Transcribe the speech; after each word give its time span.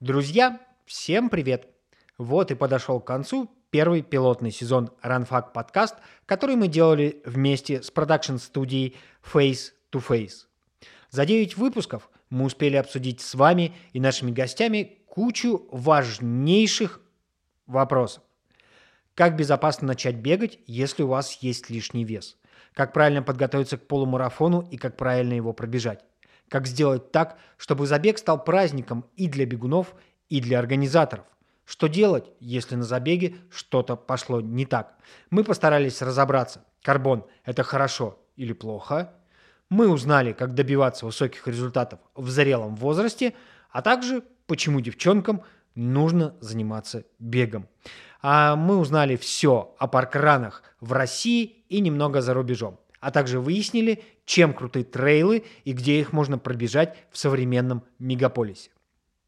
Друзья, 0.00 0.60
всем 0.84 1.30
привет! 1.30 1.68
Вот 2.18 2.50
и 2.50 2.54
подошел 2.54 3.00
к 3.00 3.06
концу 3.06 3.50
первый 3.70 4.02
пилотный 4.02 4.50
сезон 4.50 4.90
RunFact 5.02 5.54
подкаст, 5.54 5.94
который 6.26 6.54
мы 6.54 6.68
делали 6.68 7.22
вместе 7.24 7.82
с 7.82 7.90
продакшн-студией 7.90 8.94
Face 9.24 9.72
to 9.90 10.06
Face. 10.06 10.48
За 11.08 11.24
9 11.24 11.56
выпусков 11.56 12.10
мы 12.28 12.44
успели 12.44 12.76
обсудить 12.76 13.22
с 13.22 13.34
вами 13.34 13.74
и 13.94 14.00
нашими 14.00 14.32
гостями 14.32 14.98
кучу 15.06 15.66
важнейших 15.72 17.00
вопросов. 17.66 18.22
Как 19.14 19.34
безопасно 19.34 19.86
начать 19.86 20.16
бегать, 20.16 20.58
если 20.66 21.04
у 21.04 21.08
вас 21.08 21.38
есть 21.40 21.70
лишний 21.70 22.04
вес? 22.04 22.36
Как 22.74 22.92
правильно 22.92 23.22
подготовиться 23.22 23.78
к 23.78 23.86
полумарафону 23.86 24.60
и 24.70 24.76
как 24.76 24.98
правильно 24.98 25.32
его 25.32 25.54
пробежать? 25.54 26.04
Как 26.48 26.66
сделать 26.66 27.10
так, 27.10 27.38
чтобы 27.56 27.86
забег 27.86 28.18
стал 28.18 28.42
праздником 28.42 29.04
и 29.16 29.28
для 29.28 29.46
бегунов, 29.46 29.94
и 30.28 30.40
для 30.40 30.58
организаторов? 30.58 31.24
Что 31.64 31.88
делать, 31.88 32.30
если 32.38 32.76
на 32.76 32.84
забеге 32.84 33.36
что-то 33.50 33.96
пошло 33.96 34.40
не 34.40 34.66
так? 34.66 34.96
Мы 35.30 35.42
постарались 35.42 36.02
разобраться. 36.02 36.64
Карбон– 36.82 37.24
это 37.44 37.64
хорошо 37.64 38.18
или 38.36 38.52
плохо? 38.52 39.12
Мы 39.68 39.88
узнали, 39.88 40.32
как 40.32 40.54
добиваться 40.54 41.06
высоких 41.06 41.48
результатов 41.48 41.98
в 42.14 42.30
зрелом 42.30 42.76
возрасте, 42.76 43.34
а 43.70 43.82
также 43.82 44.22
почему 44.46 44.80
девчонкам 44.80 45.42
нужно 45.74 46.36
заниматься 46.40 47.04
бегом. 47.18 47.68
А 48.22 48.54
мы 48.54 48.78
узнали 48.78 49.16
все 49.16 49.74
о 49.78 49.88
паркранах 49.88 50.62
в 50.80 50.92
России 50.92 51.64
и 51.68 51.80
немного 51.80 52.20
за 52.20 52.32
рубежом 52.32 52.78
а 53.06 53.12
также 53.12 53.38
выяснили, 53.38 54.02
чем 54.26 54.52
круты 54.52 54.82
трейлы 54.82 55.44
и 55.64 55.72
где 55.72 56.00
их 56.00 56.12
можно 56.12 56.36
пробежать 56.36 56.96
в 57.10 57.16
современном 57.16 57.84
мегаполисе. 57.98 58.70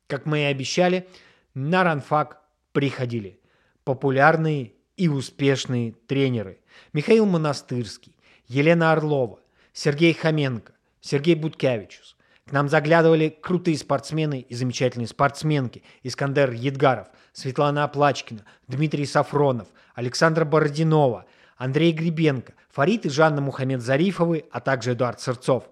Как 0.09 0.27
мы 0.27 0.41
и 0.41 0.45
обещали, 0.45 1.09
на 1.55 1.85
ранфак 1.85 2.43
приходили 2.73 3.41
популярные 3.85 4.75
и 4.97 5.09
успешные 5.09 5.93
тренеры. 5.93 6.61
Михаил 6.93 7.25
Монастырский, 7.25 8.17
Елена 8.49 8.93
Орлова, 8.93 9.41
Сергей 9.73 10.13
Хоменко, 10.13 10.73
Сергей 11.01 11.37
Буткевичус. 11.37 12.17
К 12.47 12.53
нам 12.53 12.69
заглядывали 12.69 13.29
крутые 13.29 13.79
спортсмены 13.79 14.41
и 14.41 14.55
замечательные 14.55 15.07
спортсменки. 15.07 15.83
Искандер 16.03 16.51
Едгаров, 16.53 17.09
Светлана 17.33 17.85
Оплачкина, 17.85 18.45
Дмитрий 18.67 19.07
Сафронов, 19.07 19.69
Александра 19.95 20.45
Бородинова– 20.45 21.27
Андрей 21.59 21.93
Гребенко, 21.93 22.55
Фарид 22.71 23.05
и 23.05 23.11
Жанна 23.11 23.41
Мухаммед-Зарифовы, 23.41 24.45
а 24.53 24.61
также 24.61 24.93
Эдуард 24.93 25.21
Сырцов. 25.21 25.69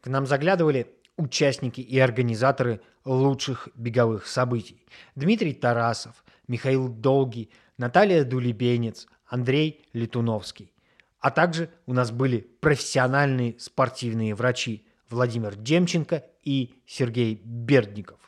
К 0.00 0.06
нам 0.06 0.26
заглядывали 0.26 0.94
участники 1.16 1.80
и 1.80 1.98
организаторы 1.98 2.80
лучших 3.04 3.68
беговых 3.74 4.28
событий. 4.28 4.86
Дмитрий 5.16 5.52
Тарасов, 5.52 6.24
Михаил 6.46 6.88
Долгий, 6.88 7.50
Наталья 7.78 8.24
Дулебенец, 8.24 9.08
Андрей 9.26 9.84
Летуновский. 9.92 10.72
А 11.18 11.32
также 11.32 11.68
у 11.86 11.94
нас 11.94 12.12
были 12.12 12.38
профессиональные 12.60 13.58
спортивные 13.58 14.36
врачи 14.36 14.86
Владимир 15.10 15.56
Демченко 15.56 16.24
и 16.44 16.74
Сергей 16.86 17.40
Бердников. 17.44 18.20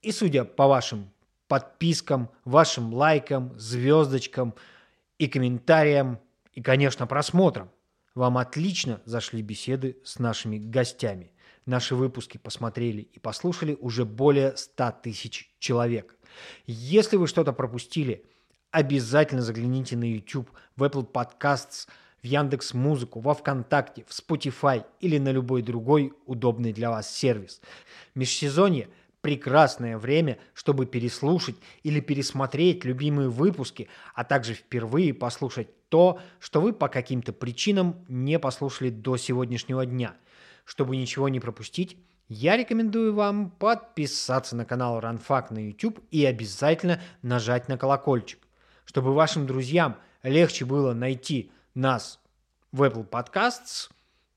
И 0.00 0.10
судя 0.10 0.44
по 0.44 0.66
вашим 0.66 1.12
подпискам, 1.46 2.28
вашим 2.44 2.92
лайкам, 2.92 3.56
звездочкам– 3.56 4.56
и 5.18 5.28
комментариям, 5.28 6.18
и, 6.52 6.62
конечно, 6.62 7.06
просмотрам. 7.06 7.70
Вам 8.14 8.38
отлично 8.38 9.00
зашли 9.04 9.42
беседы 9.42 9.98
с 10.04 10.18
нашими 10.18 10.58
гостями. 10.58 11.32
Наши 11.64 11.94
выпуски 11.94 12.38
посмотрели 12.38 13.02
и 13.02 13.18
послушали 13.18 13.76
уже 13.80 14.04
более 14.04 14.56
100 14.56 14.94
тысяч 15.02 15.54
человек. 15.58 16.16
Если 16.66 17.16
вы 17.16 17.26
что-то 17.26 17.52
пропустили, 17.52 18.24
обязательно 18.70 19.42
загляните 19.42 19.96
на 19.96 20.04
YouTube, 20.04 20.50
в 20.76 20.82
Apple 20.82 21.10
Podcasts, 21.10 21.88
в 22.22 22.26
Яндекс 22.26 22.74
Музыку, 22.74 23.20
во 23.20 23.34
Вконтакте, 23.34 24.04
в 24.06 24.10
Spotify 24.10 24.84
или 25.00 25.18
на 25.18 25.30
любой 25.30 25.62
другой 25.62 26.12
удобный 26.26 26.72
для 26.72 26.90
вас 26.90 27.14
сервис. 27.14 27.60
Межсезонье– 28.14 28.88
прекрасное 29.22 29.96
время, 29.96 30.38
чтобы 30.52 30.84
переслушать 30.84 31.56
или 31.82 32.00
пересмотреть 32.00 32.84
любимые 32.84 33.30
выпуски, 33.30 33.88
а 34.14 34.24
также 34.24 34.52
впервые 34.52 35.14
послушать 35.14 35.68
то, 35.88 36.20
что 36.40 36.60
вы 36.60 36.72
по 36.72 36.88
каким-то 36.88 37.32
причинам 37.32 38.04
не 38.08 38.38
послушали 38.38 38.90
до 38.90 39.16
сегодняшнего 39.16 39.86
дня. 39.86 40.14
Чтобы 40.64 40.96
ничего 40.96 41.28
не 41.28 41.40
пропустить, 41.40 41.96
я 42.28 42.56
рекомендую 42.56 43.14
вам 43.14 43.50
подписаться 43.50 44.56
на 44.56 44.64
канал 44.64 45.00
RunFact 45.00 45.46
на 45.50 45.66
YouTube 45.66 46.00
и 46.10 46.24
обязательно 46.24 47.00
нажать 47.22 47.68
на 47.68 47.78
колокольчик, 47.78 48.40
чтобы 48.84 49.14
вашим 49.14 49.46
друзьям 49.46 49.96
легче 50.22 50.64
было 50.64 50.94
найти 50.94 51.52
нас 51.74 52.20
в 52.72 52.82
Apple 52.82 53.08
Podcasts. 53.08 53.90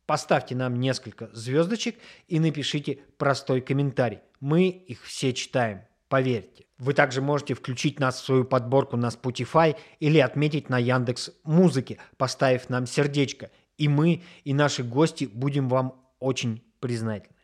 Поставьте 0.06 0.56
нам 0.56 0.80
несколько 0.80 1.30
звездочек 1.34 1.98
и 2.28 2.40
напишите 2.40 3.00
простой 3.18 3.62
комментарий. 3.62 4.20
Мы 4.40 4.68
их 4.70 5.04
все 5.04 5.34
читаем, 5.34 5.82
поверьте. 6.10 6.66
Вы 6.78 6.94
также 6.94 7.22
можете 7.22 7.54
включить 7.54 8.00
нас 8.00 8.20
в 8.20 8.26
свою 8.26 8.46
подборку 8.46 8.98
на 8.98 9.08
Spotify 9.08 9.76
или 10.00 10.20
отметить 10.20 10.70
на 10.70 10.78
Яндекс 10.78 11.32
Музыке, 11.44 11.98
поставив 12.18 12.70
нам 12.70 12.86
сердечко. 12.86 13.50
И 13.78 13.88
мы, 13.88 14.24
и 14.44 14.54
наши 14.54 14.84
гости 14.84 15.26
будем 15.26 15.70
вам 15.70 16.06
очень 16.20 16.64
признательны. 16.80 17.36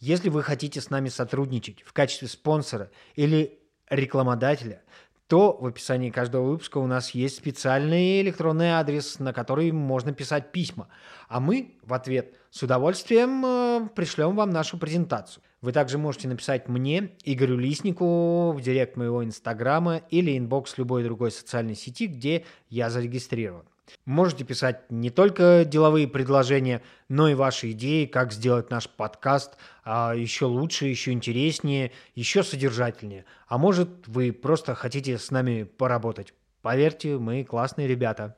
Если 0.00 0.28
вы 0.28 0.42
хотите 0.42 0.80
с 0.80 0.90
нами 0.90 1.08
сотрудничать 1.08 1.82
в 1.82 1.92
качестве 1.92 2.28
спонсора 2.28 2.90
или 3.14 3.58
рекламодателя, 3.88 4.82
то 5.28 5.56
в 5.60 5.66
описании 5.66 6.10
каждого 6.10 6.50
выпуска 6.50 6.78
у 6.78 6.86
нас 6.86 7.10
есть 7.10 7.36
специальный 7.36 8.22
электронный 8.22 8.70
адрес, 8.70 9.18
на 9.18 9.34
который 9.34 9.70
можно 9.72 10.12
писать 10.12 10.52
письма. 10.52 10.88
А 11.28 11.38
мы 11.38 11.76
в 11.82 11.92
ответ 11.92 12.34
с 12.50 12.62
удовольствием 12.62 13.44
э, 13.44 13.88
пришлем 13.94 14.34
вам 14.34 14.50
нашу 14.50 14.78
презентацию. 14.78 15.42
Вы 15.60 15.72
также 15.72 15.98
можете 15.98 16.28
написать 16.28 16.68
мне, 16.68 17.10
Игорю 17.24 17.58
Лиснику, 17.58 18.52
в 18.52 18.60
директ 18.62 18.96
моего 18.96 19.22
инстаграма 19.22 19.98
или 20.08 20.36
inbox 20.38 20.78
любой 20.78 21.04
другой 21.04 21.30
социальной 21.30 21.74
сети, 21.74 22.06
где 22.06 22.46
я 22.70 22.88
зарегистрирован. 22.88 23.64
Можете 24.04 24.44
писать 24.44 24.90
не 24.90 25.10
только 25.10 25.64
деловые 25.64 26.08
предложения, 26.08 26.82
но 27.08 27.28
и 27.28 27.34
ваши 27.34 27.72
идеи, 27.72 28.06
как 28.06 28.32
сделать 28.32 28.70
наш 28.70 28.88
подкаст 28.88 29.56
а, 29.84 30.14
еще 30.14 30.46
лучше, 30.46 30.86
еще 30.86 31.12
интереснее, 31.12 31.92
еще 32.14 32.42
содержательнее. 32.42 33.24
А 33.46 33.58
может, 33.58 33.88
вы 34.06 34.32
просто 34.32 34.74
хотите 34.74 35.18
с 35.18 35.30
нами 35.30 35.64
поработать. 35.64 36.34
Поверьте, 36.62 37.18
мы 37.18 37.44
классные 37.44 37.88
ребята. 37.88 38.36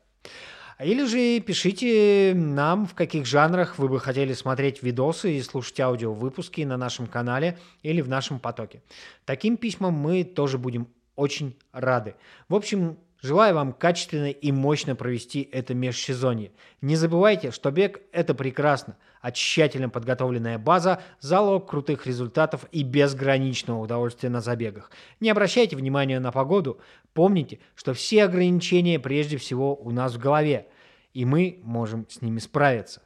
Или 0.82 1.04
же 1.04 1.40
пишите 1.40 2.32
нам, 2.34 2.86
в 2.86 2.94
каких 2.94 3.26
жанрах 3.26 3.78
вы 3.78 3.88
бы 3.88 4.00
хотели 4.00 4.32
смотреть 4.32 4.82
видосы 4.82 5.36
и 5.36 5.42
слушать 5.42 5.78
аудиовыпуски 5.78 6.62
на 6.62 6.78
нашем 6.78 7.06
канале 7.06 7.58
или 7.82 8.00
в 8.00 8.08
нашем 8.08 8.40
потоке. 8.40 8.82
Таким 9.26 9.58
письмам 9.58 9.92
мы 9.92 10.24
тоже 10.24 10.56
будем 10.56 10.88
очень 11.16 11.54
рады. 11.72 12.14
В 12.48 12.54
общем, 12.54 12.96
Желаю 13.22 13.54
вам 13.54 13.74
качественно 13.74 14.30
и 14.30 14.50
мощно 14.50 14.96
провести 14.96 15.46
это 15.52 15.74
межсезонье. 15.74 16.52
Не 16.80 16.96
забывайте, 16.96 17.50
что 17.50 17.70
бег– 17.70 18.00
это 18.12 18.34
прекрасно, 18.34 18.96
а 19.20 19.30
тщательно 19.30 19.90
подготовленная 19.90 20.58
база– 20.58 21.02
залог 21.20 21.68
крутых 21.68 22.06
результатов 22.06 22.64
и 22.72 22.82
безграничного 22.82 23.78
удовольствия 23.78 24.30
на 24.30 24.40
забегах. 24.40 24.90
Не 25.20 25.28
обращайте 25.28 25.76
внимания 25.76 26.18
на 26.18 26.32
погоду, 26.32 26.80
помните, 27.12 27.58
что 27.74 27.92
все 27.92 28.24
ограничения 28.24 28.98
прежде 28.98 29.36
всего 29.36 29.76
у 29.76 29.90
нас 29.90 30.14
в 30.14 30.18
голове, 30.18 30.68
и 31.12 31.26
мы 31.26 31.60
можем 31.62 32.06
с 32.08 32.22
ними 32.22 32.38
справиться. 32.38 33.02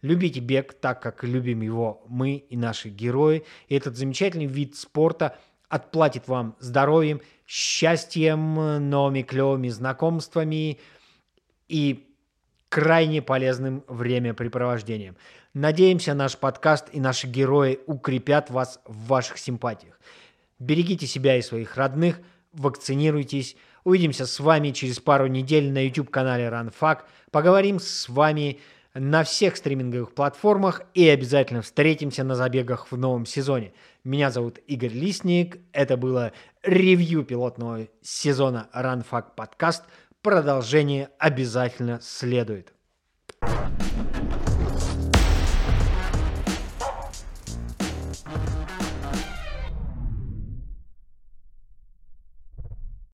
Любите 0.00 0.40
бег 0.40 0.72
так, 0.72 1.02
как 1.02 1.24
любим 1.24 1.60
его 1.60 2.02
мы 2.08 2.36
и 2.36 2.56
наши 2.56 2.88
герои, 2.88 3.44
и 3.68 3.76
этот 3.76 3.98
замечательный 3.98 4.46
вид 4.46 4.76
спорта– 4.76 5.36
отплатит 5.72 6.28
вам 6.28 6.54
здоровьем, 6.60 7.22
счастьем, 7.46 8.90
новыми 8.90 9.22
клевыми 9.22 9.68
знакомствами 9.68 10.78
и 11.66 12.14
крайне 12.68 13.22
полезным 13.22 13.82
времяпрепровождением. 13.88 15.16
Надеемся, 15.54 16.12
наш 16.12 16.36
подкаст 16.36 16.88
и 16.92 17.00
наши 17.00 17.26
герои 17.26 17.80
укрепят 17.86 18.50
вас 18.50 18.80
в 18.84 19.06
ваших 19.06 19.38
симпатиях. 19.38 19.98
Берегите 20.58 21.06
себя 21.06 21.38
и 21.38 21.42
своих 21.42 21.78
родных, 21.78 22.20
вакцинируйтесь. 22.52 23.56
Увидимся 23.84 24.26
с 24.26 24.40
вами 24.40 24.72
через 24.72 25.00
пару 25.00 25.26
недель 25.26 25.72
на 25.72 25.86
YouTube-канале 25.86 26.44
RunFact. 26.44 27.04
Поговорим 27.30 27.80
с 27.80 28.10
вами 28.10 28.60
на 28.94 29.24
всех 29.24 29.56
стриминговых 29.56 30.14
платформах 30.14 30.82
и 30.94 31.08
обязательно 31.08 31.62
встретимся 31.62 32.24
на 32.24 32.34
забегах 32.34 32.90
в 32.90 32.96
новом 32.96 33.26
сезоне. 33.26 33.72
Меня 34.04 34.30
зовут 34.30 34.58
Игорь 34.66 34.92
Лисник. 34.92 35.58
Это 35.72 35.96
было 35.96 36.32
ревью 36.62 37.24
пилотного 37.24 37.88
сезона 38.02 38.68
RunFact 38.74 39.34
подкаст. 39.34 39.84
Продолжение 40.20 41.08
обязательно 41.18 42.00
следует. 42.02 42.72